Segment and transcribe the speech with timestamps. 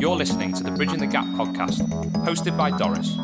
[0.00, 1.86] You're listening to the Bridging the Gap podcast,
[2.24, 3.16] hosted by Doris.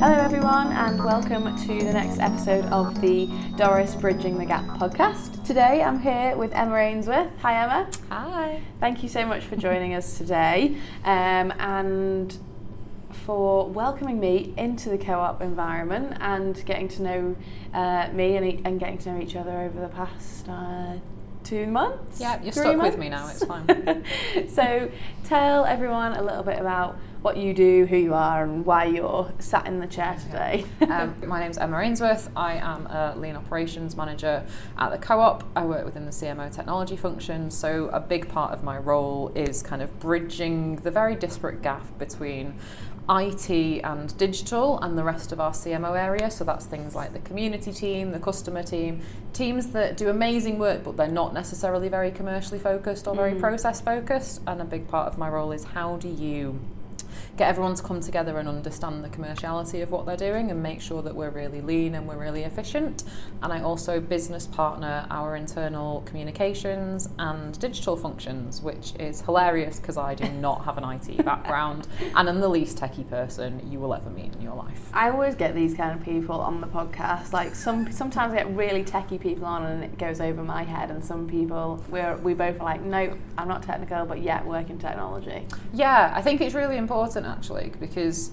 [0.00, 3.26] Hello, everyone, and welcome to the next episode of the
[3.56, 5.44] Doris Bridging the Gap podcast.
[5.44, 7.30] Today I'm here with Emma Ainsworth.
[7.40, 7.88] Hi, Emma.
[8.10, 8.60] Hi.
[8.80, 12.36] Thank you so much for joining us today um, and
[13.12, 17.36] for welcoming me into the co op environment and getting to know
[17.74, 20.48] uh, me and, e- and getting to know each other over the past.
[20.48, 20.94] Uh,
[21.48, 22.20] Two months?
[22.20, 22.90] Yeah, you're Three stuck months?
[22.96, 24.04] with me now, it's fine.
[24.50, 24.90] so,
[25.24, 29.32] tell everyone a little bit about what you do, who you are, and why you're
[29.38, 30.66] sat in the chair today.
[30.90, 32.28] um, my name's Emma Ainsworth.
[32.36, 34.44] I am a lean operations manager
[34.76, 35.42] at the co op.
[35.56, 37.50] I work within the CMO technology function.
[37.50, 41.98] So, a big part of my role is kind of bridging the very disparate gap
[41.98, 42.58] between
[43.10, 43.50] IT
[43.84, 46.30] and digital and the rest of our CMO area.
[46.30, 49.00] So, that's things like the community team, the customer team,
[49.32, 53.40] teams that do amazing work, but they're not necessarily very commercially focused or very Mm.
[53.40, 54.40] process focused.
[54.46, 56.58] And a big part of my role is how do you
[57.36, 60.80] get everyone to come together and understand the commerciality of what they're doing and make
[60.80, 63.04] sure that we're really lean and we're really efficient.
[63.42, 69.96] And I also business partner our internal communications and digital functions, which is hilarious because
[69.96, 73.94] I do not have an IT background and I'm the least techie person you will
[73.94, 74.90] ever meet in your life.
[74.92, 77.32] I always get these kind of people on the podcast.
[77.32, 80.90] Like some, sometimes I get really techie people on, and it goes over my head.
[80.90, 84.70] And some people, we're we both are like, no, I'm not technical, but yet work
[84.70, 85.46] in technology.
[85.72, 88.30] Yeah, I think it's really important actually because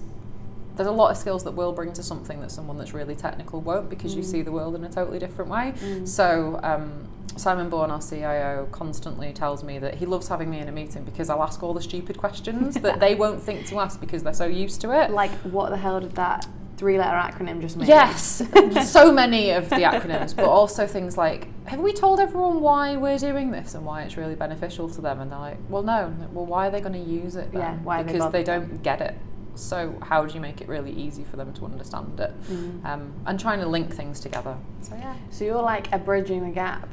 [0.76, 3.60] there's a lot of skills that will bring to something that someone that's really technical
[3.60, 4.26] won't because you Mm.
[4.26, 5.72] see the world in a totally different way.
[5.80, 6.06] Mm.
[6.06, 10.68] So um, Simon Bourne, our CIO, constantly tells me that he loves having me in
[10.68, 14.00] a meeting because I'll ask all the stupid questions that they won't think to ask
[14.00, 15.10] because they're so used to it.
[15.10, 17.88] Like, what the hell did that three-letter acronym just mean?
[17.88, 18.42] Yes,
[18.90, 23.18] so many of the acronyms, but also things like, have we told everyone why we're
[23.18, 25.20] doing this and why it's really beneficial to them?
[25.20, 26.14] And they're like, well, no.
[26.32, 27.60] Well, why are they going to use it then?
[27.60, 29.16] Yeah, why are they because they don't get it.
[29.54, 32.42] So how do you make it really easy for them to understand it?
[32.44, 32.84] Mm.
[32.84, 34.56] Um, and trying to link things together.
[34.82, 35.16] So yeah.
[35.30, 36.88] So you're like a bridging the gap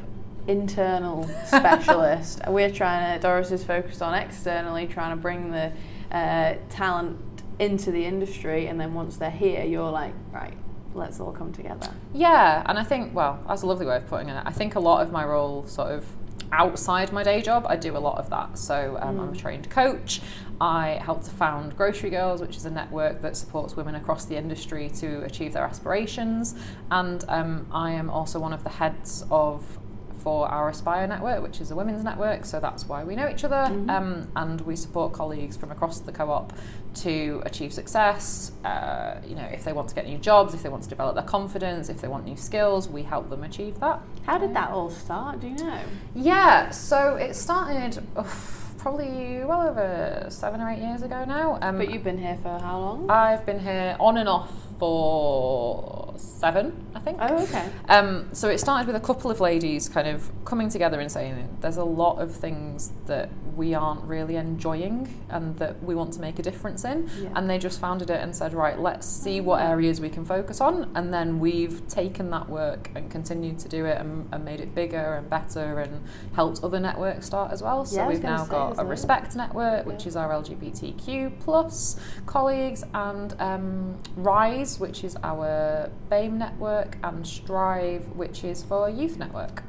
[0.47, 2.41] internal specialist.
[2.47, 3.21] We're trying to.
[3.21, 5.71] Doris is focused on externally trying to bring the
[6.11, 7.19] uh, talent
[7.63, 10.57] into the industry, and then once they're here, you're like, right,
[10.94, 11.90] let's all come together.
[12.13, 14.41] Yeah, and I think, well, that's a lovely way of putting it.
[14.46, 16.06] I think a lot of my role, sort of
[16.51, 18.57] outside my day job, I do a lot of that.
[18.59, 19.38] So um, I'm a Mm.
[19.38, 20.22] trained coach.
[20.62, 24.35] I helped to found Grocery Girls, which is a network that supports women across the
[24.38, 26.53] industry to achieve their aspirations.
[26.91, 29.63] And um, I am also one of the heads of
[30.23, 33.44] for our Aspire network, which is a women's network, so that's why we know each
[33.44, 33.67] other.
[33.69, 33.89] Mhm.
[33.89, 36.53] Um, and we support colleagues from across the co-op
[36.95, 38.51] to achieve success.
[38.63, 41.16] Uh, you know, if they want to get new jobs, if they want to develop
[41.16, 44.00] their confidence, if they want new skills, we help them achieve that.
[44.25, 45.41] How did that all start?
[45.41, 45.79] Do you know?
[46.16, 51.57] Yeah, so it started oof, probably well over seven or eight years ago now.
[51.62, 53.09] Um, But you've been here for how long?
[53.09, 57.18] I've been here on and off for seven, I think.
[57.22, 57.69] oh, okay.
[57.90, 61.57] Um, so it started with a couple of ladies kind of coming together and saying
[61.62, 66.19] there's a lot of things that we aren't really enjoying and that we want to
[66.19, 67.09] make a difference in.
[67.22, 67.29] Yeah.
[67.35, 70.59] And they just founded it and said, right, let's see what areas we can focus
[70.59, 70.90] on.
[70.96, 74.74] And then we've taken that work and continued to do it and, and made it
[74.74, 76.03] bigger and better and
[76.34, 77.85] helped other networks start as well.
[77.85, 78.85] So Yeah, we've now say, got a it?
[78.85, 80.07] Respect network, which Yeah.
[80.09, 81.95] is our LGBTQ plus
[82.25, 89.18] colleagues, and um, Rise, which is our BAME network, and Strive, which is for youth
[89.18, 89.63] network.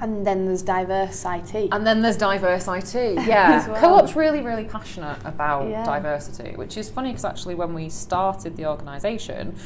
[0.00, 1.68] And then there's diverse IT.
[1.72, 2.94] And then there's diverse IT.
[3.26, 3.80] Yeah, well.
[3.80, 5.84] co-op's really, really passionate about Yeah.
[5.84, 9.56] diversity, which is funny because actually when we started the organisation,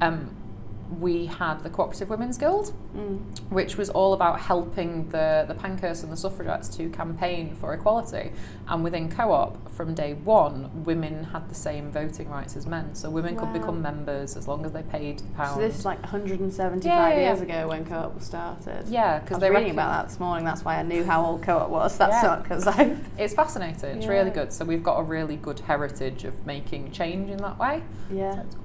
[0.00, 0.34] um,
[0.98, 3.20] we had the Cooperative Women's Guild, Mm.
[3.50, 8.32] which was all about helping the, the Pankhursts and the suffragettes to campaign for equality.
[8.66, 12.94] And within co-op, from day one, women had the same voting rights as men.
[12.96, 15.54] So women could become members as long as they paid the pound.
[15.54, 17.20] So this is like 175 Yeah, yeah, yeah.
[17.28, 18.88] years ago when co-op was started.
[18.88, 20.44] yeah, because they reading reckon- about that this morning.
[20.44, 21.96] That's why I knew how old co-op was.
[21.96, 22.96] That's not because I.
[23.18, 23.98] It's fascinating.
[23.98, 24.52] It's really good.
[24.52, 27.82] So we've got a really good heritage of making change in that way.
[28.12, 28.42] Yeah.
[28.50, 28.58] So.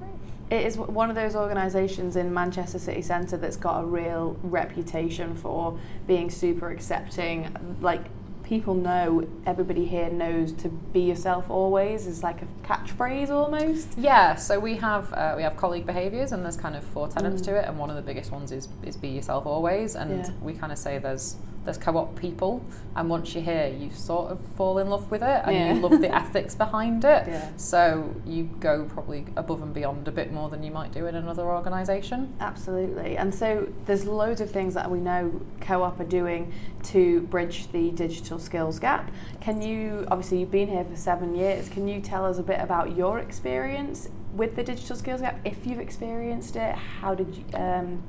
[0.48, 5.34] It is one of those organisations in Manchester City Centre that's got a real reputation
[5.34, 7.54] for being super accepting.
[7.80, 8.02] Like
[8.44, 13.98] people know, everybody here knows to be yourself always is like a catchphrase almost.
[13.98, 17.42] Yeah, so we have uh, we have colleague behaviours, and there's kind of four tenets
[17.42, 17.46] Mm.
[17.46, 20.30] to it, and one of the biggest ones is is be yourself always, and Yeah.
[20.40, 21.34] we kind of say there's
[21.66, 22.64] there's co-op people,
[22.94, 25.74] and once you're here, you sort of fall in love with it, and Yeah.
[25.74, 27.26] you love the ethics behind it.
[27.26, 27.48] Yeah.
[27.56, 31.14] So you go probably above and beyond a bit more than you might do in
[31.14, 32.32] another organisation.
[32.40, 33.18] Absolutely.
[33.18, 36.52] And so there's loads of things that we know Co-op are doing
[36.84, 39.10] to bridge the digital skills gap.
[39.40, 42.60] Can you, obviously you've been here for seven years, can you tell us a bit
[42.60, 45.40] about your experience with the digital skills gap?
[45.44, 48.04] If you've experienced it, how did you, um,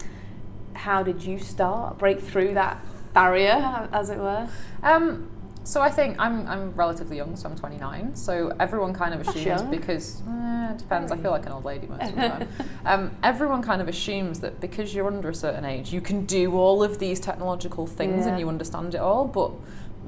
[0.73, 2.79] how did you start, break through that
[3.17, 4.47] barrier, as it were?
[4.83, 5.29] Um,
[5.63, 8.15] so I think I'm, I'm relatively young, so I'm 29.
[8.15, 11.11] So everyone kind of assumes because eh, it depends.
[11.11, 12.47] I feel like an old lady most of the time.
[12.85, 16.55] um, everyone kind of assumes that because you're under a certain age, you can do
[16.55, 18.31] all of these technological things Yeah.
[18.31, 19.25] and you understand it all.
[19.25, 19.51] But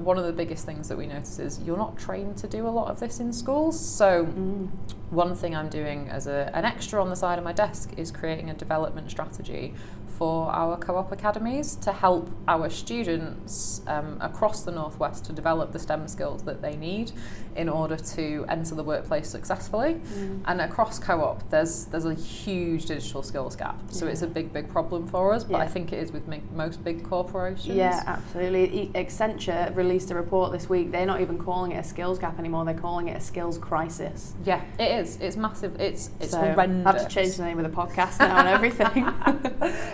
[0.04, 2.70] one of the biggest things that we notice is you're not trained to do a
[2.70, 3.80] lot of this in schools.
[3.80, 4.70] So Mm.
[5.10, 8.12] one thing I'm doing as a, an extra on the side of my desk is
[8.12, 9.74] creating a development strategy
[10.18, 15.80] for our co-op academies to help our students um, across the northwest to develop the
[15.80, 17.12] STEM skills that they need
[17.56, 19.94] in order to enter the workplace successfully.
[19.96, 20.42] Mm.
[20.46, 23.80] And across co-op, there's there's a huge digital skills gap.
[23.90, 25.44] So it's a big big problem for us.
[25.46, 27.76] But I think it is with most big corporations.
[27.76, 28.92] Yeah, absolutely.
[28.96, 30.92] Accenture released a report this week.
[30.92, 32.64] They're not even calling it a skills gap anymore.
[32.64, 34.36] They're calling it a skills crisis.
[34.46, 35.18] Yeah, it is.
[35.20, 35.80] It's massive.
[35.82, 36.86] It's it's so horrendous.
[36.86, 39.12] I have to change the name of the podcast now and everything.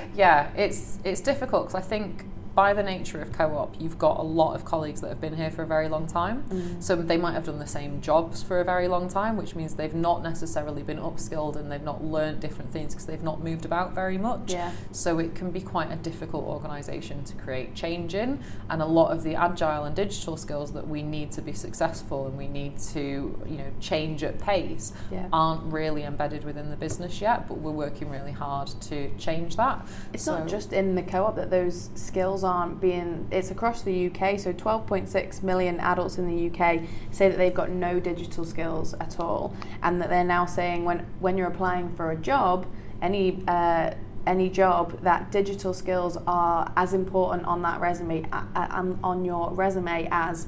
[0.15, 2.25] yeah, it's it's difficult because I think
[2.55, 5.51] by the nature of co-op, you've got a lot of colleagues that have been here
[5.51, 6.45] for a very long time.
[6.49, 6.81] Mm.
[6.81, 9.75] So they might have done the same jobs for a very long time, which means
[9.75, 13.65] they've not necessarily been upskilled and they've not learned different things because they've not moved
[13.65, 14.53] about very much.
[14.53, 14.71] Yeah.
[14.93, 19.11] So it can be quite a difficult organisation to create change in, and a lot
[19.11, 22.79] of the agile and digital skills that we need to be successful and we need
[22.93, 25.27] to, you know, change at pace Yeah.
[25.33, 27.49] aren't really embedded within the business yet.
[27.49, 29.85] But we're working really hard to change that.
[30.13, 33.27] It's So- not just in the co-op that those skills aren't being.
[33.31, 34.39] It's across the UK.
[34.39, 36.81] So 12.6 million adults in the UK
[37.11, 39.53] say that they've got no digital skills at all,
[39.83, 42.65] and that they're now saying when when you're applying for a job,
[43.01, 43.91] any uh,
[44.27, 49.25] any job, that digital skills are as important on that resume uh, uh, on- on
[49.25, 50.47] your resume as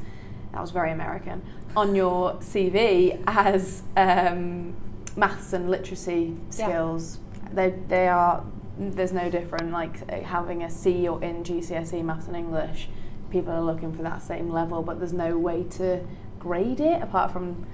[0.54, 1.42] that was very American
[1.76, 4.74] on your CV as um,
[5.16, 6.66] maths and literacy Yeah.
[6.68, 7.20] skills.
[7.54, 8.44] They they are
[8.80, 12.90] there's no different like uh, having a C or in GCSE maths and English.
[13.30, 16.02] People are looking for that same level, but there's no way to
[16.40, 17.66] grade it apart from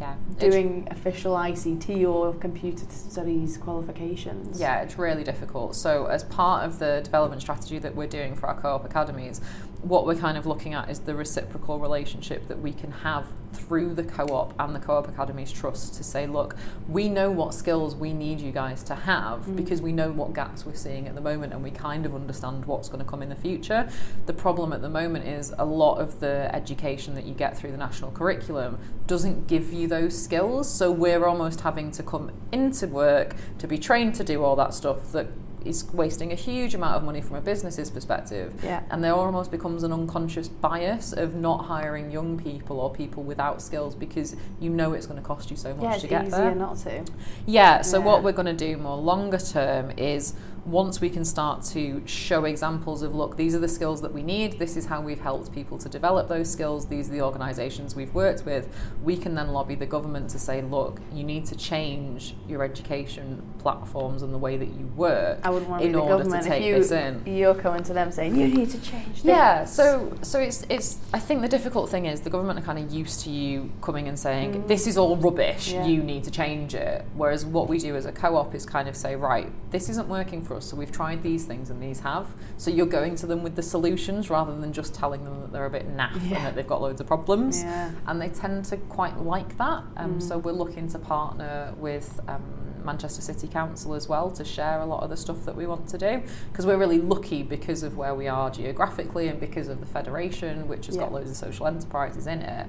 [0.00, 4.58] Yeah, doing official ICT or computer studies qualifications.
[4.60, 5.76] Yeah, it's really difficult.
[5.76, 9.40] So, as part of the development strategy that we're doing for our co op academies,
[9.82, 13.94] what we're kind of looking at is the reciprocal relationship that we can have through
[13.94, 16.56] the co op and the co op academies trust to say, look,
[16.88, 19.56] we know what skills we need you guys to have Mm.
[19.56, 22.64] because we know what gaps we're seeing at the moment and we kind of understand
[22.64, 23.88] what's going to come in the future.
[24.26, 27.70] The problem at the moment is a lot of the education that you get through
[27.70, 30.68] the national curriculum doesn't give you those skills.
[30.72, 34.74] So we're almost having to come into work to be trained to do all that
[34.74, 35.28] stuff that
[35.66, 38.54] is wasting a huge amount of money from a business's perspective.
[38.62, 38.82] Yeah.
[38.90, 43.60] And there almost becomes an unconscious bias of not hiring young people or people without
[43.60, 46.38] skills because you know it's going to cost you so much Yeah, to get easier
[46.38, 46.54] there.
[46.54, 47.04] not to.
[47.46, 48.04] Yeah, so Yeah.
[48.04, 50.34] what we're going to do more longer term is
[50.66, 54.22] once we can start to show examples of look, these are the skills that we
[54.22, 57.94] need, this is how we've helped people to develop those skills, these are the organisations
[57.94, 58.68] we've worked with,
[59.02, 63.42] we can then lobby the government to say, look, you need to change your education
[63.60, 66.42] platforms and the way that you work I wouldn't want to in the order to
[66.42, 67.22] take you, this in.
[67.26, 69.24] you're coming to them saying you need to change this.
[69.24, 72.78] Yeah, so so it's it's I think the difficult thing is the government are kind
[72.78, 74.68] of used to you coming and saying Mm.
[74.68, 75.86] this is all rubbish, Yeah.
[75.86, 77.04] you need to change it.
[77.14, 80.42] Whereas what we do as a co-op is kind of say right, this isn't working
[80.42, 82.26] for us, so we've tried these things and these have.
[82.56, 85.66] So you're going to them with the solutions rather than just telling them that they're
[85.66, 86.36] a bit naff Yeah.
[86.38, 87.62] and that they've got loads of problems.
[87.62, 87.90] Yeah.
[88.06, 89.84] And they tend to quite like that.
[89.96, 90.22] Um, Mm.
[90.22, 92.20] So we're looking to partner with.
[92.28, 92.42] Um,
[92.84, 95.88] Manchester City Council as well to share a lot of the stuff that we want
[95.88, 96.22] to do
[96.52, 100.68] because we're really lucky because of where we are geographically and because of the federation
[100.68, 102.68] which has got loads of social enterprises in it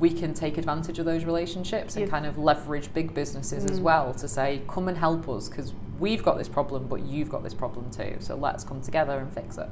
[0.00, 2.10] we can take advantage of those relationships and Yeah.
[2.10, 3.84] kind of leverage big businesses as Mm.
[3.84, 7.42] well to say come and help us because we've got this problem but you've got
[7.44, 8.16] this problem too.
[8.18, 9.68] So let's come together and fix it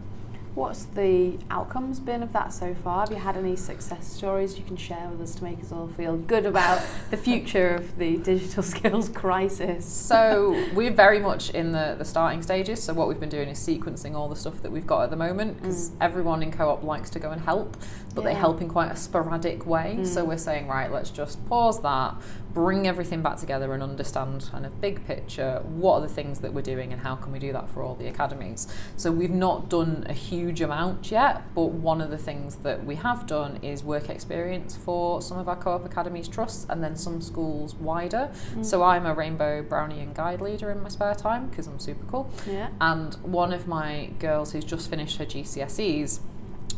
[0.57, 3.01] What's the outcomes been of that so far?
[3.03, 5.87] Have you had any success stories you can share with us to make us all
[5.87, 9.87] feel good about the future of the digital skills crisis?
[9.87, 12.83] So we're very much in the, the starting stages.
[12.83, 15.17] So what we've been doing is sequencing all the stuff that we've got at the
[15.17, 15.93] moment because Mm.
[16.01, 17.77] everyone in co-op likes to go and help,
[18.15, 20.01] but they help in quite a sporadic way.
[20.05, 20.29] So Mm.
[20.29, 22.17] we're saying, right, let's just pause that,
[22.53, 26.53] bring everything back together and understand kind of big picture, what are the things that
[26.53, 28.67] we're doing and how can we do that for all the academies.
[28.97, 32.85] So we've not done a huge huge amount yet, but one of the things that
[32.85, 36.83] we have done is work experience for some of our co op academies trusts and
[36.83, 38.31] then some schools wider.
[38.55, 38.65] Mm.
[38.65, 42.07] So I'm a Rainbow Brownie and Guide leader in my spare time because I'm super
[42.07, 42.31] cool.
[42.47, 42.69] Yeah.
[42.81, 46.21] And one of my girls who's just finished her GCSEs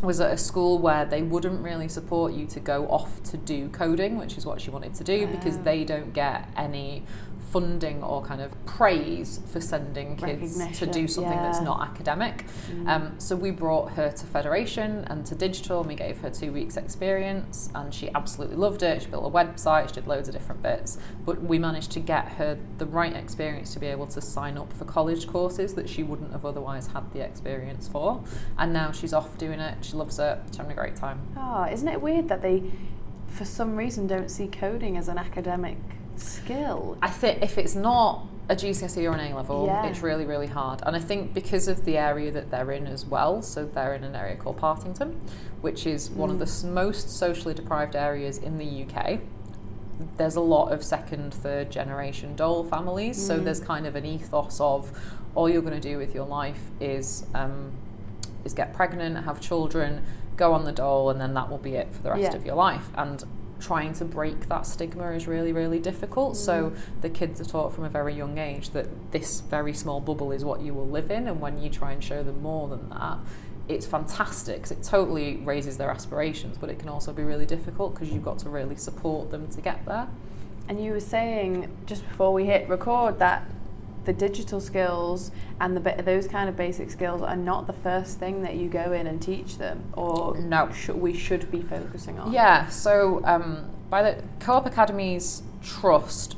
[0.02, 3.68] was at a school where they wouldn't really support you to go off to do
[3.68, 7.04] coding, which is what she wanted to do, because they don't get any
[7.52, 11.42] funding or kind of praise for sending kids to do something yeah.
[11.42, 12.46] that's not academic.
[12.70, 12.88] Mm.
[12.88, 16.50] Um, so we brought her to Federation and to Digital, and we gave her two
[16.50, 19.02] weeks' experience, and she absolutely loved it.
[19.02, 22.26] She built a website, she did loads of different bits, but we managed to get
[22.32, 26.02] her the right experience to be able to sign up for college courses that she
[26.02, 28.24] wouldn't have otherwise had the experience for.
[28.56, 29.84] And now she's off doing it.
[29.84, 30.38] She loves it.
[30.46, 31.20] She's having a great time.
[31.36, 32.62] Oh, isn't it weird that they,
[33.26, 35.76] for some reason, don't see coding as an academic
[36.16, 36.98] skill.
[37.02, 39.86] I think if it's not a GCSE or an A level, yeah.
[39.86, 40.82] it's really, really hard.
[40.84, 44.04] And I think because of the area that they're in as well, so they're in
[44.04, 45.20] an area called Partington,
[45.60, 46.34] which is one mm.
[46.34, 46.72] of the mm.
[46.72, 49.20] most socially deprived areas in the UK.
[50.16, 53.26] There's a lot of second, third generation dole families, mm.
[53.26, 54.90] so there's kind of an ethos of
[55.34, 57.72] all you're going to do with your life is um,
[58.44, 60.04] is get pregnant, have children,
[60.36, 62.34] go on the dole, and then that will be it for the rest yeah.
[62.34, 62.90] of your life.
[62.96, 63.22] And
[63.62, 66.34] trying to break that stigma is really, really difficult.
[66.34, 66.36] Mm.
[66.36, 70.32] So the kids are taught from a very young age that this very small bubble
[70.32, 72.88] is what you will live in, and when you try and show them more than
[72.90, 73.18] that,
[73.68, 77.94] it's fantastic because it totally raises their aspirations, but it can also be really difficult
[77.94, 80.08] because you've got to really support them to get there.
[80.68, 83.48] And you were saying just before we hit record that
[84.04, 85.30] the digital skills
[85.60, 88.92] and the those kind of basic skills are not the first thing that you go
[88.92, 92.32] in and teach them, or no, sh- we should be focusing on.
[92.32, 92.68] Yeah.
[92.68, 96.36] So um, by the co-op academies trust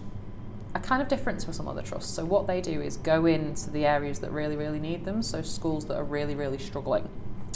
[0.75, 2.13] a kind of difference to some other trusts.
[2.13, 5.23] So what they do is go into the areas that really, really need them.
[5.23, 7.09] So schools that are really, really struggling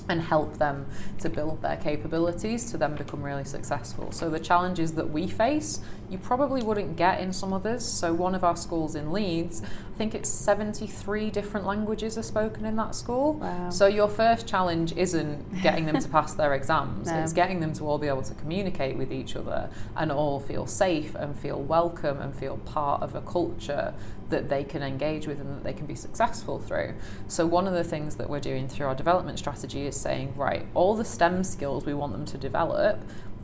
[0.09, 0.87] and help them
[1.19, 4.11] to build their capabilities to then become really successful.
[4.13, 7.87] So the challenges that we face, you probably wouldn't get in some others.
[7.87, 12.65] So one of our schools in Leeds, I think it's 73 different languages are spoken
[12.65, 13.35] in that school.
[13.35, 13.71] Wow.
[13.71, 17.19] So your first challenge isn't getting them to pass their exams, no.
[17.19, 20.67] it's getting them to all be able to communicate with each other and all feel
[20.67, 23.95] safe and feel welcome and feel part of a culture
[24.31, 26.95] that they can engage with and that they can be successful through.
[27.27, 30.67] So, one of the things that we're doing through our development strategy is saying, right,
[30.75, 33.01] all the STEM skills we want them to develop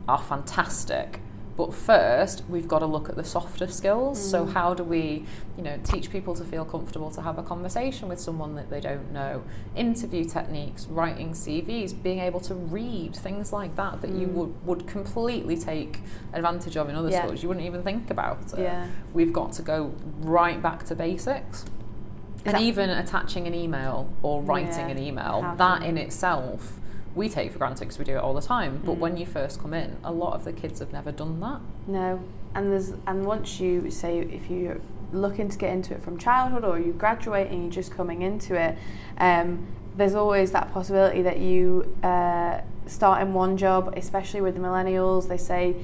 [0.07, 1.19] are fantastic
[1.57, 4.19] but first, we've got to look at the softer skills.
[4.19, 4.31] Mm.
[4.31, 8.09] So how do we, you know, teach people to feel comfortable to have a conversation
[8.09, 9.43] with someone that they don't know?
[9.75, 14.21] Interview techniques, writing CVs, being able to read, things like that that mm.
[14.21, 16.01] you would, would completely take
[16.33, 17.23] advantage of in other yeah.
[17.23, 17.41] schools.
[17.41, 18.59] You wouldn't even think about it.
[18.59, 18.87] Yeah.
[19.13, 21.63] We've got to go right back to basics.
[22.43, 26.79] Is and even attaching an email or writing yeah, an email, that in itself
[27.15, 28.81] we take for granted because we do it all the time.
[28.85, 28.99] But mm.
[28.99, 31.61] when you first come in, a lot of the kids have never done that.
[31.87, 32.21] No,
[32.53, 34.81] and there's and once you say if you're
[35.11, 38.55] looking to get into it from childhood or you graduate and you're just coming into
[38.55, 38.77] it,
[39.17, 44.59] um, there's always that possibility that you uh, start in one job, especially with the
[44.59, 45.29] millennials.
[45.29, 45.75] They say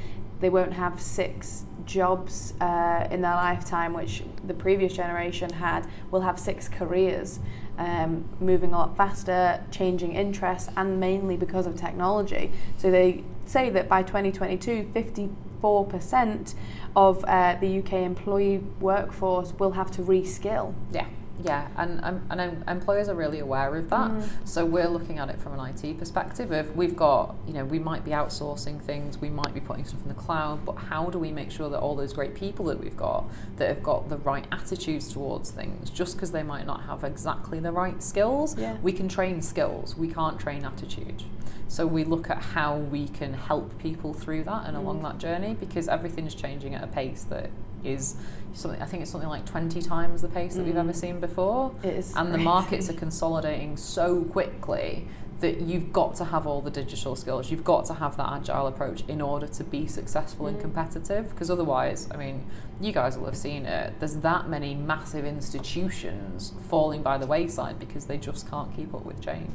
[0.42, 6.22] they won't have six jobs uh, in their lifetime, which the previous generation had, will
[6.22, 7.40] have six careers
[7.78, 12.52] um, moving a lot faster, changing interests, and mainly because of technology.
[12.78, 16.56] So they say that by 2022, 54%
[16.96, 20.74] of uh, the UK employee workforce will have to reskill.
[20.92, 21.08] Yeah.
[21.44, 24.12] Yeah, and, um, and employers are really aware of that.
[24.12, 24.30] Mm.
[24.46, 27.80] So we're looking at it from an IT perspective of we've got, you know, we
[27.80, 31.18] might be outsourcing things, we might be putting stuff in the cloud, but how do
[31.18, 33.26] we make sure that all those great people that we've got
[33.58, 37.60] that have got the right attitudes towards things, just because they might not have exactly
[37.60, 38.78] the right skills, yeah.
[38.82, 41.24] we can train skills, we can't train attitude.
[41.68, 44.82] So we look at how we can help people through that and mm.
[44.82, 47.50] along that journey because everything's changing at a pace that
[47.84, 48.16] is
[48.54, 50.66] something I think it's something like 20 times the pace that mm.
[50.66, 50.96] we've ever mm.
[50.96, 51.74] seen before.
[51.84, 55.08] It is and the markets are consolidating so quickly
[55.42, 57.52] that you've got to have all the digital skills.
[57.52, 60.50] You've got to have that agile approach in order to be successful mm.
[60.50, 61.30] and competitive.
[61.30, 62.46] Because otherwise, I mean,
[62.80, 64.00] you guys will have seen it.
[64.00, 69.04] There's that many massive institutions falling by the wayside because they just can't keep up
[69.04, 69.50] with change.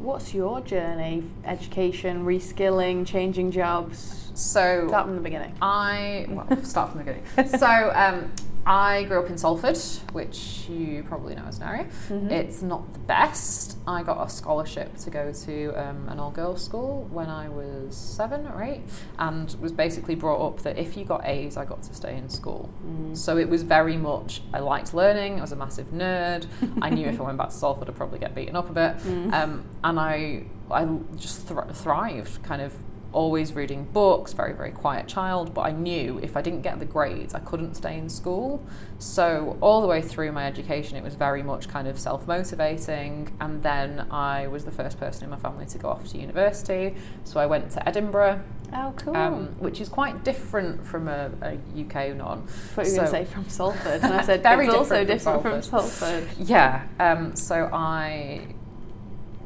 [0.00, 1.22] What's your journey?
[1.44, 4.30] Education, reskilling, changing jobs?
[4.32, 5.54] So start from the beginning.
[5.60, 7.58] I well, start from the beginning.
[7.58, 8.32] so um,
[8.66, 9.78] I grew up in Salford,
[10.12, 11.86] which you probably know as an area.
[12.08, 12.30] Mhm.
[12.30, 13.78] It's not the best.
[13.86, 17.96] I got a scholarship to go to um, an all girls school when I was
[17.96, 18.82] seven or eight,
[19.18, 22.28] and was basically brought up that if you got A's, I got to stay in
[22.28, 22.68] school.
[22.86, 23.16] Mm.
[23.16, 26.46] So it was very much, I liked learning, I was a massive nerd.
[26.82, 28.96] I knew if I went back to Salford, I'd probably get beaten up a bit.
[29.10, 29.32] Mm.
[29.34, 30.86] Um, and I, I
[31.16, 32.72] just thr- thrived, kind of
[33.12, 35.52] always reading books, very, very quiet child.
[35.54, 38.62] But I knew if I didn't get the grades, I couldn't stay in school.
[38.98, 43.32] So all the way through my education, it was very much kind of self motivating.
[43.40, 46.94] And then I was the first person in my family to go off to university.
[47.24, 49.16] So I went to Edinburgh, Oh, cool.
[49.16, 52.44] um, which is quite different from a, a UK non.
[52.46, 55.04] I thought you were going to say from Salford, and I said Very it's also
[55.04, 56.28] different different from from Salford.
[56.38, 56.86] Yeah.
[57.00, 58.46] Um, so I,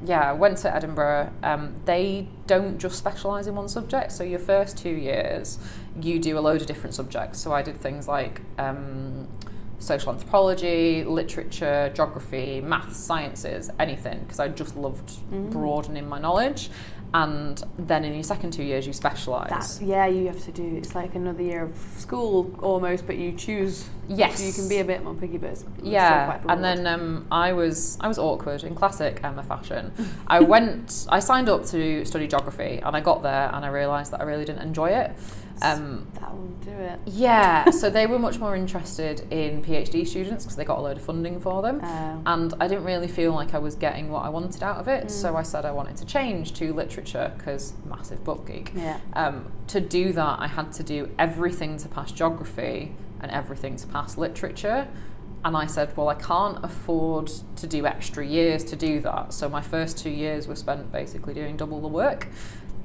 [0.05, 1.33] yeah, went to Edinburgh.
[1.43, 4.13] Um, they don't just specialise in one subject.
[4.13, 5.59] So your first two years,
[6.01, 7.41] you do a load of different subjects.
[7.41, 9.27] So I did things like um,
[9.79, 15.51] social anthropology, literature, geography, maths, sciences, anything, because I just loved Mm.
[15.51, 16.71] broadening my knowledge.
[17.15, 19.49] And then in your second two years, you specialise.
[19.81, 20.75] Yeah, you have to do.
[20.77, 23.89] It's like another year of school almost, but you choose.
[24.09, 24.41] Yes.
[24.41, 27.97] So you can be a bit more picky, but Yeah, and then um, I was
[28.01, 29.93] I was awkward in classic Emma fashion.
[30.27, 34.11] I went, I signed up to study geography, and I got there, and I realised
[34.11, 35.13] that I really didn't enjoy it.
[35.63, 36.99] Um, that will do it.
[37.07, 40.97] yeah, so they were much more interested in PhD students because they got a load
[40.97, 41.81] of funding for them.
[41.85, 44.89] Um, And I didn't really feel like I was getting what I wanted out of
[44.89, 45.37] it, so Mm.
[45.37, 48.73] I said I wanted to change to literature because massive book geek.
[48.75, 48.99] yeah.
[49.15, 53.87] Um, to do that, I had to do everything to pass geography and everything to
[53.87, 54.89] pass literature.
[55.47, 59.35] And I said, well, I can't afford to do extra years to do that.
[59.35, 62.29] So my first two years were spent basically doing double the work,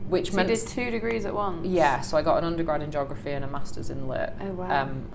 [0.09, 1.65] which So you did two degrees at once.
[1.67, 2.01] yeah.
[2.01, 4.33] So I got an undergrad in geography and a master's in lit.
[4.41, 4.83] Oh wow.
[4.83, 5.07] Um,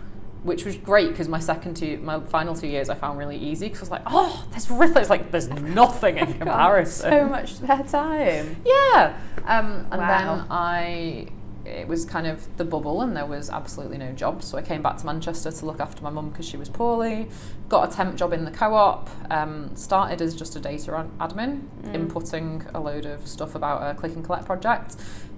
[0.45, 3.67] which was great because my second two, my final two years, I found really easy
[3.69, 5.49] because I was like, oh, there's really, it's like there's
[5.83, 7.11] nothing in comparison.
[7.11, 8.57] so much spare time.
[8.65, 9.17] Yeah.
[9.47, 10.37] Um, and Wow.
[10.37, 11.29] then I,
[11.65, 14.47] it was kind of the bubble, and there was absolutely no jobs.
[14.47, 17.29] So I came back to Manchester to look after my mum because she was poorly.
[17.69, 19.09] Got a temp job in the co-op.
[19.31, 22.07] Um, started as just a data admin, Mm.
[22.09, 24.97] inputting a load of stuff about a click and collect project.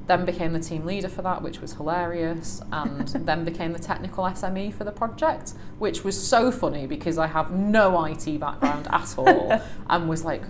[0.09, 4.25] Then became the team leader for that, which was hilarious, and then became the technical
[4.25, 9.14] SME for the project, which was so funny because I have no IT background at
[9.18, 10.42] all, and was like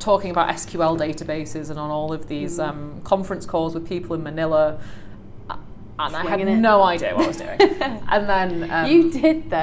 [0.00, 2.68] talking about SQL databases and on all of these Mm.
[2.68, 4.78] um, conference calls with people in Manila.
[5.96, 7.60] And I had no idea what I was doing.
[7.60, 9.56] and then um, you did though,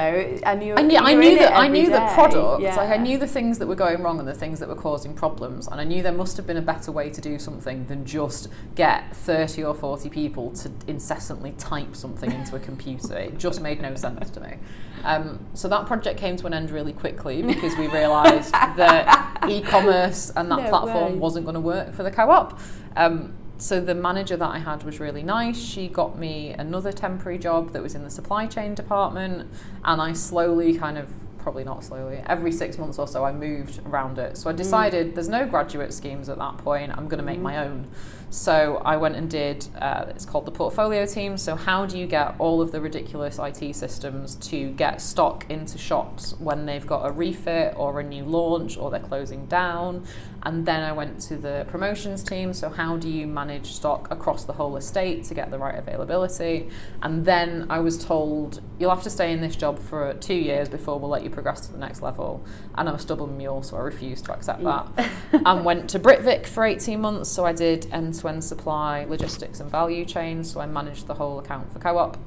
[0.44, 0.74] and you.
[0.76, 2.10] I knew, you I knew that I knew the day.
[2.14, 2.62] product.
[2.62, 2.74] Yeah.
[2.76, 5.12] Like I knew the things that were going wrong and the things that were causing
[5.14, 8.06] problems, and I knew there must have been a better way to do something than
[8.06, 13.16] just get thirty or forty people to incessantly type something into a computer.
[13.16, 14.56] It just made no sense to me.
[15.04, 20.30] Um, so that project came to an end really quickly because we realised that e-commerce
[20.36, 21.18] and that No platform way.
[21.18, 22.58] wasn't going to work for the co-op.
[22.96, 25.58] Um, so the manager that I had was really nice.
[25.58, 29.50] She got me another temporary job that was in the supply chain department,
[29.84, 31.08] and I slowly kind of
[31.42, 34.36] probably not slowly every six months or so I moved around it.
[34.36, 36.92] So I decided there's no graduate schemes at that point.
[36.96, 37.88] I'm going to make my own.
[38.30, 39.66] So I went and did.
[39.78, 41.36] Uh, it's called the portfolio team.
[41.36, 45.76] So how do you get all of the ridiculous IT systems to get stock into
[45.76, 50.06] shops when they've got a refit or a new launch or they're closing down?
[50.44, 52.52] And then I went to the promotions team.
[52.52, 56.68] So, how do you manage stock across the whole estate to get the right availability?
[57.00, 60.68] And then I was told, you'll have to stay in this job for two years
[60.68, 62.44] before we'll let you progress to the next level.
[62.74, 65.10] And I'm a stubborn mule, so I refused to accept that.
[65.46, 67.30] and went to Britvic for 18 months.
[67.30, 70.50] So, I did end to end supply, logistics, and value chains.
[70.50, 72.18] So, I managed the whole account for co op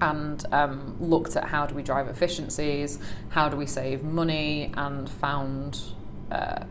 [0.00, 5.08] and um, looked at how do we drive efficiencies, how do we save money, and
[5.08, 5.80] found
[6.32, 6.64] uh,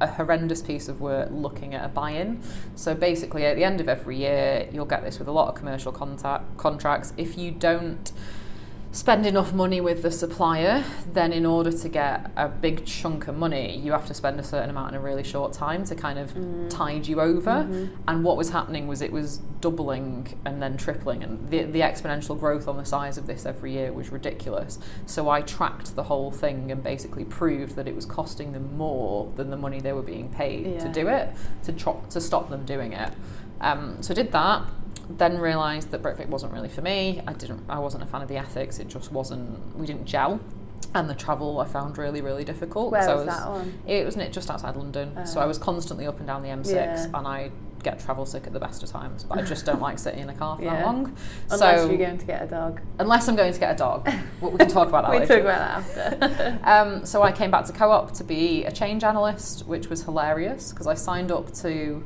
[0.00, 2.42] a horrendous piece of work looking at a buy-in.
[2.74, 5.54] So basically, at the end of every year, you'll get this with a lot of
[5.54, 7.12] commercial contact contracts.
[7.16, 8.12] If you don't
[8.90, 13.36] spend enough money with the supplier, then in order to get a big chunk of
[13.36, 16.18] money, you have to spend a certain amount in a really short time to kind
[16.18, 16.32] of
[16.70, 17.50] tide you over.
[17.68, 17.90] Mhm.
[18.08, 22.38] And what was happening was it was doubling and then tripling, and the, the exponential
[22.38, 24.78] growth on the size of this every year was ridiculous.
[25.04, 29.30] So I tracked the whole thing and basically proved that it was costing them more
[29.36, 31.28] than the money they were being paid to do it,
[31.64, 33.12] to, tro- to stop them doing it.
[33.60, 34.62] Um, so I did that.
[35.10, 37.22] Then realised that Britvic wasn't really for me.
[37.26, 37.64] I didn't.
[37.68, 38.78] I wasn't a fan of the ethics.
[38.78, 39.76] It just wasn't.
[39.76, 40.38] We didn't gel,
[40.94, 42.92] and the travel I found really, really difficult.
[42.92, 43.80] Where So I was that one?
[43.86, 45.42] It was just outside London, so Oh.
[45.42, 47.04] I was constantly up and down the M6, Yeah.
[47.14, 47.50] and I
[47.84, 50.28] get travel sick at the best of times, but I just don't like sitting in
[50.28, 50.74] a car for Yeah.
[50.76, 51.16] that long.
[51.48, 52.80] Unless so you're going to get a dog.
[52.98, 55.34] unless I'm going to get a dog, well, we can talk about that we later.
[55.36, 56.58] talk about that after.
[56.64, 60.70] Um, so I came back to co-op to be a change analyst, which was hilarious
[60.72, 62.04] because I signed up to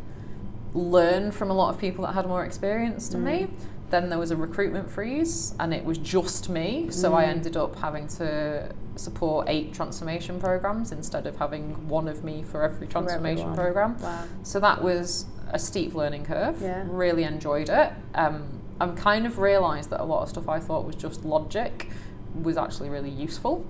[0.75, 3.49] learn from a lot of people that had more experience than me.
[3.91, 6.91] Then there was a recruitment freeze, and it was just me.
[6.91, 12.25] So I ended up having to support eight transformation programs instead of having one of
[12.25, 13.57] me for every transformation everyone.
[13.57, 13.99] program.
[13.99, 14.25] Wow.
[14.45, 16.61] So that was a steep learning curve.
[16.63, 16.85] Yeah.
[16.89, 17.93] Really enjoyed it.
[18.15, 21.91] Um, I'm kind of realised that a lot of stuff I thought was just logic
[22.35, 23.67] was actually really useful.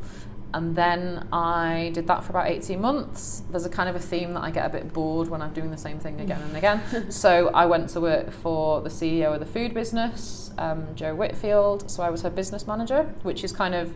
[0.54, 3.42] And then I did that for about 18 months.
[3.50, 5.70] There's a kind of a theme that I get a bit bored when I'm doing
[5.70, 7.10] the same thing again and again.
[7.10, 11.90] so I went to work for the CEO of the food business, um, Jo Whitfield.
[11.90, 13.94] So I was her business manager, which is kind of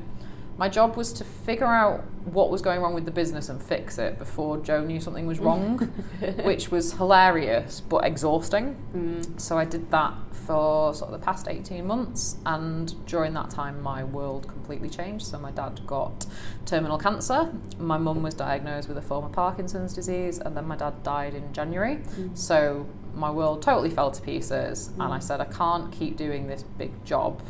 [0.59, 3.99] my job was to figure out what was going wrong with the business and fix
[3.99, 5.79] it before Jo knew something was wrong,
[6.45, 8.77] which was hilarious but exhausting.
[8.95, 9.41] Mm.
[9.41, 13.81] So I did that for sort of the past 18 months, and during that time,
[13.83, 15.27] my world completely changed.
[15.27, 16.27] So my dad got
[16.65, 20.77] terminal cancer, my mum was diagnosed with a form of Parkinson's disease, and then my
[20.77, 22.01] dad died in January.
[22.35, 26.63] So my world totally fell to pieces, and I said, I can't keep doing this
[26.63, 27.43] big job.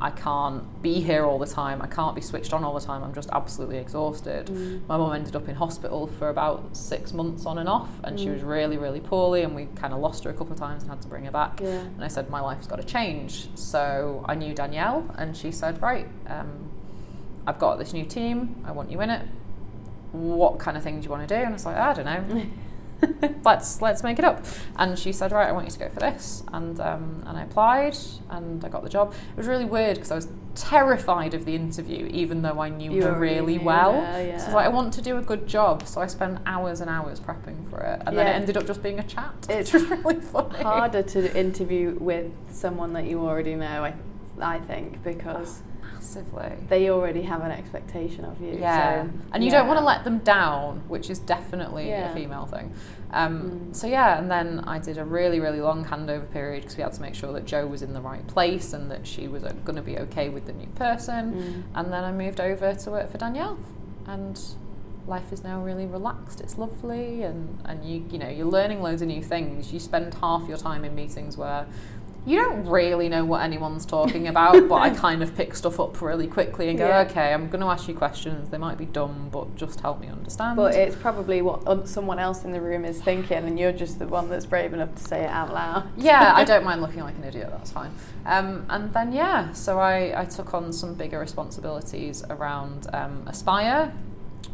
[0.00, 1.82] I can't be here all the time.
[1.82, 3.02] I can't be switched on all the time.
[3.02, 4.48] I'm just absolutely exhausted.
[4.88, 8.30] My mum ended up in hospital for about six months on and off, and she
[8.30, 10.90] was really, really poorly, and we kind of lost her a couple of times and
[10.90, 11.60] had to bring her back.
[11.60, 11.80] Yeah.
[11.80, 13.48] And I said, My life's got to change.
[13.56, 16.70] So I knew Danielle, and she said, Right, um,
[17.46, 18.62] I've got this new team.
[18.66, 19.26] I want you in it.
[20.12, 21.40] What kind of thing do you want to do?
[21.40, 22.46] And I was like, I don't know.
[23.44, 24.44] let's let's make it up.
[24.76, 26.42] And she said, right, I want you to go for this.
[26.52, 27.96] And um, and I applied,
[28.30, 29.12] and I got the job.
[29.12, 32.92] It was really weird because I was terrified of the interview, even though I knew
[32.92, 34.00] You her really well.
[34.00, 35.86] her, So I was like, I want to do a good job.
[35.86, 38.82] So I spent hours and hours prepping for it, and then it ended up just
[38.82, 39.34] being a chat.
[39.48, 40.62] It's which was really funny.
[40.62, 43.94] Harder to interview with someone that you already know, I,
[44.40, 45.62] I think, because
[45.98, 46.52] Massively.
[46.68, 48.56] they already have an expectation of you.
[48.58, 49.58] Yeah, so, and you yeah.
[49.58, 52.10] don't want to let them down, which is definitely Yeah.
[52.10, 52.72] a female thing.
[53.12, 53.38] Um,
[53.70, 53.74] Mm.
[53.76, 56.92] So yeah, and then I did a really, really long handover period because we had
[56.94, 59.76] to make sure that Jo was in the right place and that she was going
[59.76, 61.32] to be okay with the new person.
[61.34, 61.62] Mm.
[61.78, 63.58] And then I moved over to work for Danielle,
[64.06, 64.38] and
[65.06, 66.40] life is now really relaxed.
[66.40, 69.72] It's lovely, and and you you know you're learning loads of new things.
[69.72, 71.66] You spend half your time in meetings where
[72.28, 76.00] you don't really know what anyone's talking about, but I kind of pick stuff up
[76.02, 77.00] really quickly and go, Yeah.
[77.00, 78.50] okay, I'm going to ask you questions.
[78.50, 80.56] They might be dumb, but just help me understand.
[80.56, 83.98] But it's probably what um, someone else in the room is thinking, and you're just
[83.98, 85.88] the one that's brave enough to say it out loud.
[85.96, 87.48] yeah, I don't mind looking like an idiot.
[87.50, 87.92] That's fine.
[88.26, 93.92] Um, and then yeah, so I, I took on some bigger responsibilities around um, Aspire,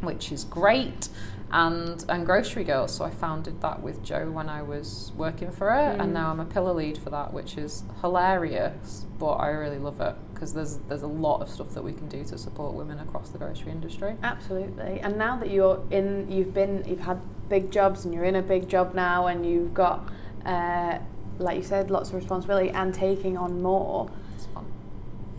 [0.00, 1.08] which is great,
[1.55, 2.93] and and Grocery Girls.
[2.95, 6.01] So I founded that with Jo when I was working for her, Mm.
[6.03, 9.07] and now I'm a pillar lead for that, which is hilarious.
[9.19, 12.09] But I really love it because there's there's a lot of stuff that we can
[12.09, 14.17] do to support women across the grocery industry.
[14.23, 15.01] Absolutely.
[15.01, 18.43] And now that you're in, you've been, you've had big jobs, and you're in a
[18.43, 20.09] big job now, and you've got,
[20.45, 20.99] uh,
[21.38, 24.11] like you said, lots of responsibility and taking on more.
[24.35, 24.67] It's fun.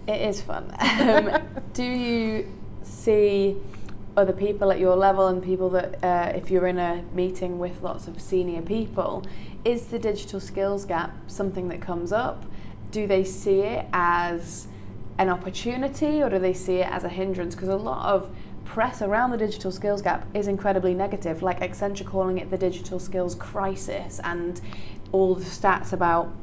[0.07, 0.73] It is fun.
[1.01, 1.41] Um,
[1.73, 2.47] do you
[2.83, 3.57] see
[4.17, 7.81] other people at your level and people that, uh, if you're in a meeting with
[7.81, 9.23] lots of senior people,
[9.63, 12.45] is the digital skills gap something that comes up?
[12.91, 14.67] Do they see it as
[15.17, 17.55] an opportunity or do they see it as a hindrance?
[17.55, 18.29] Because a lot of
[18.63, 22.99] press around the digital skills gap is incredibly negative, like Accenture calling it the digital
[22.99, 24.61] skills crisis and
[25.11, 26.33] all the stats about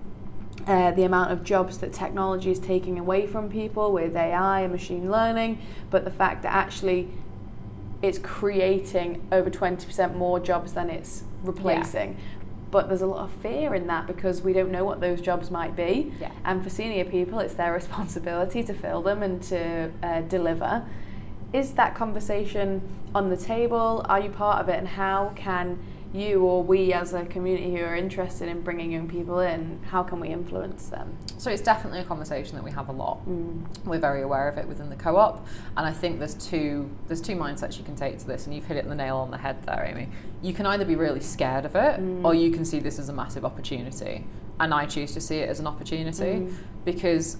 [0.67, 4.73] uh, the amount of jobs that technology is taking away from people with AI and
[4.73, 5.59] machine learning,
[5.91, 7.09] but the fact that actually
[8.03, 12.17] it's creating over 20% more jobs than it's replacing.
[12.73, 15.51] But there's a lot of fear in that because we don't know what those jobs
[15.51, 16.13] might be.
[16.21, 16.33] Yeah.
[16.45, 20.85] And for senior people, it's their responsibility to fill them and to uh, deliver.
[21.53, 22.81] Is that conversation
[23.15, 24.05] on the table?
[24.09, 24.79] Are you part of it?
[24.79, 25.79] And how can
[26.13, 30.03] you or we as a community who are interested in bringing young people in, how
[30.03, 31.17] can we influence them?
[31.39, 33.27] So it's definitely a conversation that we have a lot.
[33.27, 33.65] Mm.
[33.87, 35.47] We're very aware of it within the co-op,
[35.77, 38.67] and I think there's two there's two mindsets you can take to this, and you've
[38.67, 40.09] hit it the nail on the head there, Amy.
[40.43, 42.25] You can either be really scared of it, Mm.
[42.25, 44.27] or you can see this as a massive opportunity.
[44.61, 46.55] And I choose to see it as an opportunity Mm.
[46.85, 47.39] because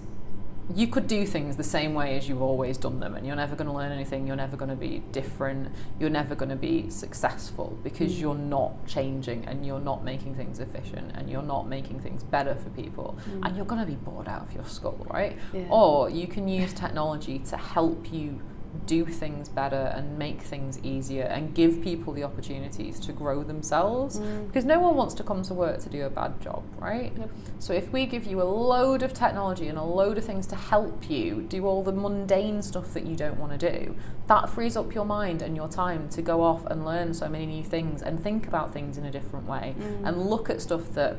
[0.73, 3.55] you could do things the same way as you've always done them and you're never
[3.55, 5.67] going to learn anything you're never going to be different
[5.99, 8.19] you're never going to be successful because Mm.
[8.21, 12.55] you're not changing and you're not making things efficient and you're not making things better
[12.55, 13.45] for people Mm.
[13.45, 15.63] and you're going to be bored out of your skull right Yeah.
[15.69, 18.39] or you can use technology to help you
[18.87, 24.19] do things better and make things easier and give people the opportunities to grow themselves
[24.19, 24.47] Mm.
[24.47, 27.13] because no one wants to come to work to do a bad job, right?
[27.17, 27.29] Yep.
[27.59, 30.55] So if we give you a load of technology and a load of things to
[30.55, 33.95] help you do all the mundane stuff that you don't want to do,
[34.27, 37.45] that frees up your mind and your time to go off and learn so many
[37.45, 40.07] new things and think about things in a different way Mm.
[40.07, 41.17] and look at stuff that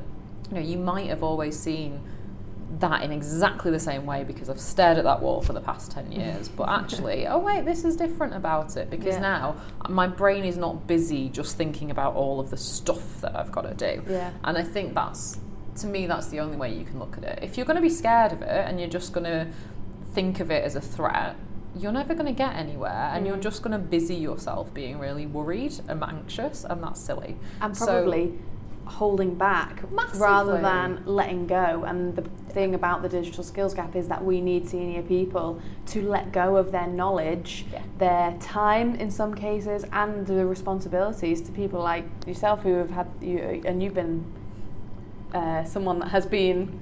[0.50, 2.00] you know you might have always seen
[2.80, 5.90] that in exactly the same way because I've stared at that wall for the past
[5.92, 9.20] 10 years but actually oh wait this is different about it because Yeah.
[9.20, 9.56] now
[9.88, 13.62] my brain is not busy just thinking about all of the stuff that I've got
[13.62, 14.30] to do Yeah.
[14.44, 15.38] and I think that's,
[15.80, 17.38] to me, that's the only way you can look at it.
[17.42, 19.48] If you're going to be scared of it and you're just going to
[20.12, 21.34] think of it as a threat,
[21.76, 23.42] you're never going to get anywhere and you're Mm.
[23.42, 27.36] just going to busy yourself being really worried and anxious, and that's silly.
[27.60, 28.38] and So- probably
[28.86, 30.20] holding back Massively.
[30.20, 31.84] rather than letting go.
[31.86, 36.02] And the thing about the digital skills gap is that we need senior people to
[36.02, 37.82] let go of their knowledge, Yeah.
[37.98, 43.06] their time in some cases, and the responsibilities to people like yourself who have had
[43.20, 44.24] you and you've been
[45.32, 46.80] uh, someone that has been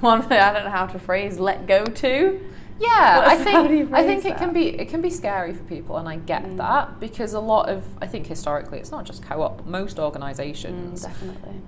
[0.00, 2.40] one I don't know how to phrase let go to.
[2.78, 5.52] Yeah, I how do you think I think it can be it can be scary
[5.54, 6.56] for people, and I get Mm.
[6.58, 11.02] that because a lot of I think historically it's not just co-op, most Mm, organisations
[11.02, 11.60] definitely.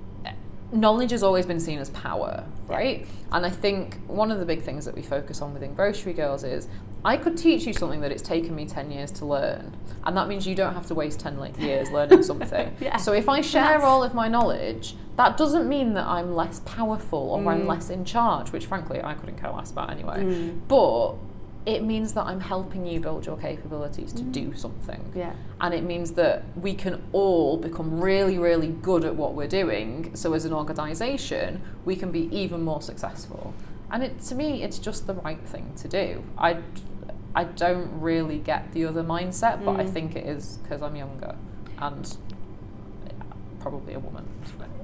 [0.72, 3.06] Knowledge has always been seen as power, right?
[3.32, 6.44] And I think one of the big things that we focus on within Grocery Girls
[6.44, 6.68] is
[7.04, 9.74] I could teach you something that it's taken me 10 years to learn.
[10.04, 12.74] And that means you don't have to waste 10 like, years learning something.
[12.80, 12.96] Yeah.
[12.96, 17.18] So if I share all of my knowledge, that doesn't mean that I'm less powerful
[17.30, 17.66] or I'm Mm.
[17.66, 20.22] less in charge, which frankly I couldn't care less about anyway.
[20.22, 20.60] Mm.
[20.68, 21.14] But
[21.66, 24.32] it means that I'm helping you build your capabilities to Mm.
[24.32, 25.32] do something Yeah.
[25.60, 30.10] and it means that we can all become really really good at what we're doing
[30.14, 33.52] so as an organization we can be even more successful
[33.90, 36.58] and it to me it's just the right thing to do i
[37.34, 39.90] i don't really get the other mindset but i Mm.
[39.90, 41.34] think it is because i'm younger
[41.78, 42.16] and
[43.60, 44.24] probably a woman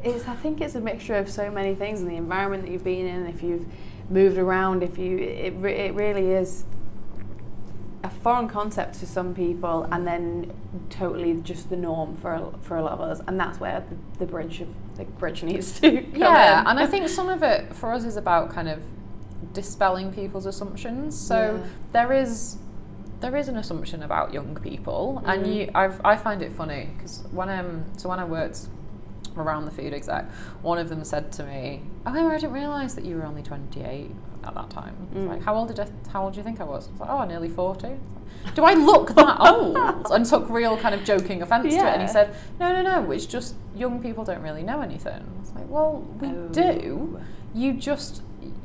[0.03, 2.85] It's, I think it's a mixture of so many things and the environment that you've
[2.85, 3.65] been in, if you've
[4.11, 6.65] moved around, if you, it, it really is
[8.03, 10.53] a foreign concept to some people and then
[10.91, 13.21] totally just the norm for a, for a lot of us.
[13.27, 16.67] And that's where the, the bridge of, the bridge needs to come yeah in.
[16.69, 18.81] and i think some of it for us is about kind of
[19.53, 21.71] dispelling people's assumptions so Yeah.
[21.93, 22.59] there is
[23.21, 25.55] there is an assumption about young people and Mhm.
[25.55, 28.69] you I've, i find it funny because when um so when i worked
[29.37, 30.31] around the food exec
[30.63, 34.11] one of them said to me oh i didn't realize that you were only 28
[34.45, 35.29] at that time Mm.
[35.29, 37.11] like how old did I, how old do you think i was, I was like,
[37.11, 37.97] oh nearly 40
[38.55, 39.77] do I look that old?
[40.11, 41.85] And took real kind of joking offence to it.
[41.87, 45.15] And he said, no, no, no, it's just young people don't really know anything.
[45.37, 46.49] I was like, well, we Oh.
[46.49, 47.21] do.
[47.55, 48.21] You just,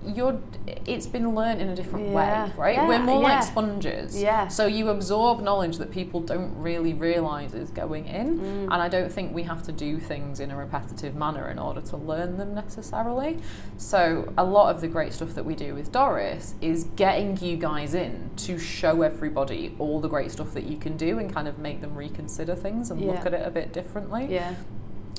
[0.05, 0.39] you're,
[0.85, 2.45] it's been learned in a different Yeah.
[2.45, 2.75] way, right?
[2.75, 3.35] Yeah, We're more yeah.
[3.35, 4.21] like sponges.
[4.21, 4.47] Yeah.
[4.47, 8.39] So you absorb knowledge that people don't really realise is going in.
[8.39, 8.63] Mm.
[8.63, 11.81] And I don't think we have to do things in a repetitive manner in order
[11.81, 13.39] to learn them necessarily.
[13.77, 17.57] So a lot of the great stuff that we do with Doris is getting you
[17.57, 21.47] guys in to show everybody all the great stuff that you can do and kind
[21.47, 24.27] of make them reconsider things and look at it a bit differently.
[24.29, 24.55] Yeah.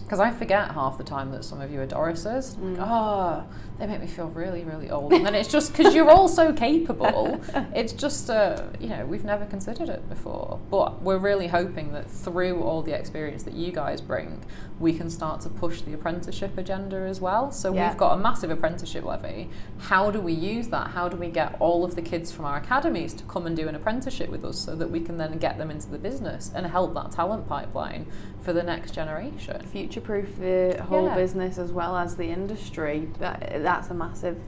[0.03, 2.57] Because I forget half the time that some of you are Dorises.
[2.57, 2.79] Mm.
[2.79, 3.45] Like, oh,
[3.79, 5.13] they make me feel really, really old.
[5.13, 7.41] And then it's just because you're all so capable.
[7.75, 10.59] It's just, uh, you know, we've never considered it before.
[10.71, 14.45] But we're really hoping that through all the experience that you guys bring,
[14.79, 17.53] we can start to push the apprenticeship agenda as well.
[17.53, 17.89] So Yeah.
[17.89, 19.51] we've got a massive apprenticeship levy.
[19.79, 20.89] How do we use that?
[20.89, 23.69] How do we get all of the kids from our academies to come and do
[23.69, 26.67] an apprenticeship with us so that we can then get them into the business and
[26.67, 28.07] help that talent pipeline
[28.41, 29.61] for the next generation?
[29.67, 31.15] future proof the whole Yeah.
[31.15, 33.09] business as well as the industry.
[33.19, 34.39] That, that's a massive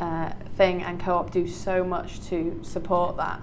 [0.00, 3.40] uh, thing, and Co op do so much to support that.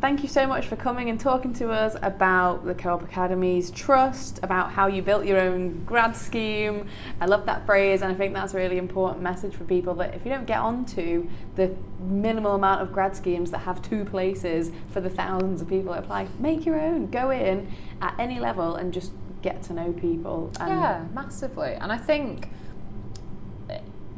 [0.00, 3.70] Thank you so much for coming and talking to us about the Co op Academy's
[3.72, 6.86] trust, about how you built your own grad scheme.
[7.20, 10.14] I love that phrase, and I think that's a really important message for people that
[10.14, 14.70] if you don't get onto the minimal amount of grad schemes that have two places
[14.92, 17.10] for the thousands of people that apply, make your own.
[17.10, 17.66] Go in
[18.00, 19.10] at any level and just
[19.42, 20.50] get to know people.
[20.60, 21.74] And yeah, massively.
[21.74, 22.48] And I think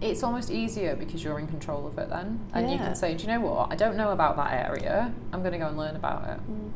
[0.01, 2.41] it's almost easier because you're in control of it then.
[2.55, 3.71] And you can say, do you know what?
[3.71, 5.13] I don't know about that area.
[5.33, 6.73] I'm going to go and learn about it Mm.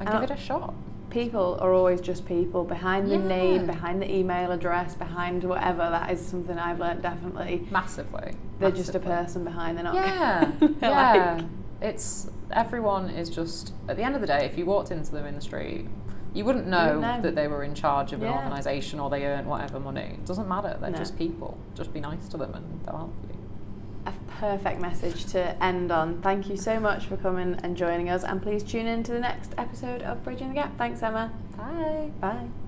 [0.00, 0.74] and And give it a shot.
[1.10, 5.88] people are always just people behind the name, behind the email address, behind whatever.
[5.90, 7.68] That is something I've learned definitely.
[7.70, 8.32] Massively.
[8.58, 9.76] They're just a person behind.
[9.76, 9.94] They're not.
[9.94, 11.34] Yeah, they're yeah.
[11.36, 11.44] like-
[11.80, 14.44] It's everyone is just at the end of the day.
[14.44, 15.86] If you walked into them in the street,
[16.36, 17.20] you wouldn't know, know.
[17.22, 20.10] that they were in charge of an organisation or they earned whatever money.
[20.14, 20.76] It doesn't matter.
[20.80, 20.98] They're no.
[20.98, 21.58] just people.
[21.74, 23.36] Just be nice to them and they'll help you.
[24.06, 26.20] A perfect message to end on.
[26.20, 29.18] Thank you so much for coming and joining us, and please tune in to the
[29.18, 30.76] next episode of Bridging the Gap.
[30.78, 31.32] Thanks, Emma.
[31.56, 32.10] Bye.
[32.20, 32.65] Bye.